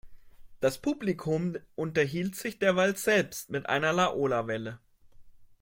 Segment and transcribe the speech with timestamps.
[0.61, 4.79] Das Publikum unterhielt sich derweil selbst mit einer Laola-Welle.